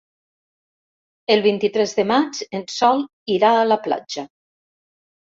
El 1.33 1.41
vint-i-tres 1.47 1.93
de 1.99 2.05
maig 2.11 2.39
en 2.59 2.63
Sol 2.77 3.03
irà 3.35 3.51
a 3.59 3.67
la 3.69 3.77
platja. 3.89 4.25